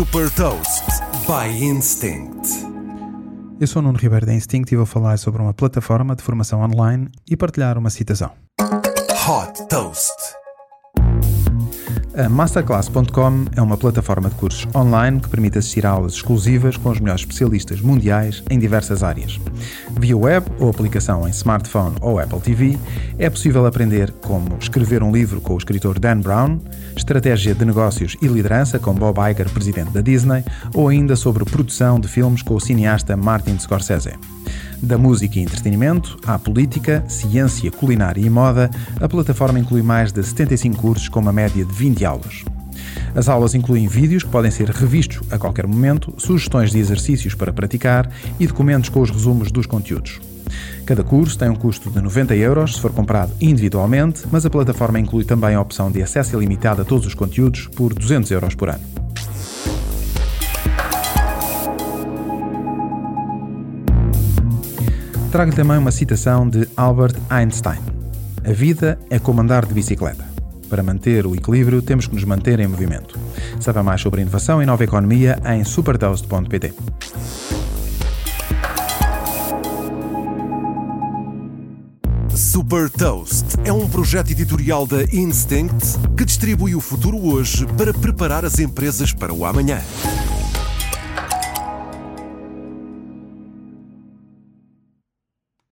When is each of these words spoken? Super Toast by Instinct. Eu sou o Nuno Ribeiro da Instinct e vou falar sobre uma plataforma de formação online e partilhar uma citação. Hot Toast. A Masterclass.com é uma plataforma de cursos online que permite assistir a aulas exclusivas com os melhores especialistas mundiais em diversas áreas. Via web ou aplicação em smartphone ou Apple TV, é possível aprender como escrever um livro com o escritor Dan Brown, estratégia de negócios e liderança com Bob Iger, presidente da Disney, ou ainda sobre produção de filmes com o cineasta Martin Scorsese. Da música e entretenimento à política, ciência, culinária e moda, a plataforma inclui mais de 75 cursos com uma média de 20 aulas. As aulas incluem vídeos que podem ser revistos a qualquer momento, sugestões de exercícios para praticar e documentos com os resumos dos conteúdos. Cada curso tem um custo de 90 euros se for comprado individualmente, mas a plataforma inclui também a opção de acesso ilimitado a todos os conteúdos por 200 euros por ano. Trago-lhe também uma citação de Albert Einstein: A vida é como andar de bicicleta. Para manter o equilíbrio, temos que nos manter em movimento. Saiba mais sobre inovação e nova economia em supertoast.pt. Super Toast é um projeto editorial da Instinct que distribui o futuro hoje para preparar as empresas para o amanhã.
Super 0.00 0.30
Toast 0.30 0.86
by 1.26 1.62
Instinct. 1.62 2.48
Eu 3.60 3.66
sou 3.66 3.82
o 3.82 3.84
Nuno 3.84 3.98
Ribeiro 3.98 4.24
da 4.24 4.32
Instinct 4.32 4.72
e 4.72 4.76
vou 4.78 4.86
falar 4.86 5.18
sobre 5.18 5.42
uma 5.42 5.52
plataforma 5.52 6.16
de 6.16 6.22
formação 6.22 6.62
online 6.62 7.10
e 7.28 7.36
partilhar 7.36 7.76
uma 7.76 7.90
citação. 7.90 8.30
Hot 8.58 9.68
Toast. 9.68 10.39
A 12.22 12.28
Masterclass.com 12.28 13.46
é 13.56 13.62
uma 13.62 13.78
plataforma 13.78 14.28
de 14.28 14.34
cursos 14.34 14.68
online 14.74 15.20
que 15.20 15.28
permite 15.30 15.56
assistir 15.56 15.86
a 15.86 15.90
aulas 15.90 16.12
exclusivas 16.12 16.76
com 16.76 16.90
os 16.90 17.00
melhores 17.00 17.22
especialistas 17.22 17.80
mundiais 17.80 18.42
em 18.50 18.58
diversas 18.58 19.02
áreas. 19.02 19.40
Via 19.98 20.14
web 20.14 20.46
ou 20.58 20.68
aplicação 20.68 21.26
em 21.26 21.30
smartphone 21.30 21.96
ou 22.02 22.18
Apple 22.18 22.40
TV, 22.40 22.78
é 23.18 23.30
possível 23.30 23.64
aprender 23.64 24.12
como 24.20 24.54
escrever 24.60 25.02
um 25.02 25.10
livro 25.10 25.40
com 25.40 25.54
o 25.54 25.58
escritor 25.58 25.98
Dan 25.98 26.20
Brown, 26.20 26.60
estratégia 26.94 27.54
de 27.54 27.64
negócios 27.64 28.18
e 28.20 28.26
liderança 28.26 28.78
com 28.78 28.92
Bob 28.92 29.18
Iger, 29.30 29.48
presidente 29.48 29.90
da 29.90 30.02
Disney, 30.02 30.44
ou 30.74 30.88
ainda 30.88 31.16
sobre 31.16 31.46
produção 31.46 31.98
de 31.98 32.06
filmes 32.06 32.42
com 32.42 32.54
o 32.54 32.60
cineasta 32.60 33.16
Martin 33.16 33.58
Scorsese. 33.58 34.12
Da 34.82 34.96
música 34.96 35.38
e 35.38 35.42
entretenimento 35.42 36.18
à 36.26 36.38
política, 36.38 37.04
ciência, 37.06 37.70
culinária 37.70 38.20
e 38.20 38.30
moda, 38.30 38.70
a 38.98 39.08
plataforma 39.08 39.58
inclui 39.58 39.82
mais 39.82 40.10
de 40.10 40.22
75 40.22 40.80
cursos 40.80 41.08
com 41.08 41.20
uma 41.20 41.32
média 41.32 41.64
de 41.64 41.72
20 41.72 42.04
aulas. 42.04 42.09
As 43.14 43.28
aulas 43.28 43.54
incluem 43.54 43.88
vídeos 43.88 44.22
que 44.22 44.30
podem 44.30 44.50
ser 44.50 44.68
revistos 44.70 45.20
a 45.30 45.38
qualquer 45.38 45.66
momento, 45.66 46.14
sugestões 46.18 46.70
de 46.70 46.78
exercícios 46.78 47.34
para 47.34 47.52
praticar 47.52 48.10
e 48.38 48.46
documentos 48.46 48.88
com 48.88 49.00
os 49.00 49.10
resumos 49.10 49.50
dos 49.50 49.66
conteúdos. 49.66 50.20
Cada 50.86 51.04
curso 51.04 51.38
tem 51.38 51.48
um 51.48 51.54
custo 51.54 51.90
de 51.90 52.00
90 52.00 52.34
euros 52.36 52.74
se 52.74 52.80
for 52.80 52.92
comprado 52.92 53.32
individualmente, 53.40 54.22
mas 54.30 54.44
a 54.44 54.50
plataforma 54.50 54.98
inclui 54.98 55.24
também 55.24 55.54
a 55.54 55.60
opção 55.60 55.90
de 55.90 56.02
acesso 56.02 56.36
ilimitado 56.36 56.82
a 56.82 56.84
todos 56.84 57.06
os 57.06 57.14
conteúdos 57.14 57.68
por 57.68 57.94
200 57.94 58.30
euros 58.30 58.54
por 58.54 58.68
ano. 58.70 58.82
Trago-lhe 65.30 65.56
também 65.56 65.78
uma 65.78 65.92
citação 65.92 66.48
de 66.48 66.66
Albert 66.76 67.14
Einstein: 67.28 67.78
A 68.44 68.52
vida 68.52 68.98
é 69.08 69.20
como 69.20 69.40
andar 69.40 69.64
de 69.64 69.72
bicicleta. 69.72 70.39
Para 70.70 70.84
manter 70.84 71.26
o 71.26 71.34
equilíbrio, 71.34 71.82
temos 71.82 72.06
que 72.06 72.14
nos 72.14 72.22
manter 72.22 72.60
em 72.60 72.68
movimento. 72.68 73.18
Saiba 73.58 73.82
mais 73.82 74.00
sobre 74.00 74.22
inovação 74.22 74.62
e 74.62 74.66
nova 74.66 74.84
economia 74.84 75.36
em 75.44 75.64
supertoast.pt. 75.64 76.72
Super 82.36 82.88
Toast 82.88 83.46
é 83.64 83.72
um 83.72 83.88
projeto 83.88 84.30
editorial 84.30 84.86
da 84.86 85.02
Instinct 85.12 85.98
que 86.16 86.24
distribui 86.24 86.76
o 86.76 86.80
futuro 86.80 87.18
hoje 87.18 87.66
para 87.76 87.92
preparar 87.92 88.44
as 88.44 88.60
empresas 88.60 89.12
para 89.12 89.32
o 89.32 89.44
amanhã. 89.44 89.80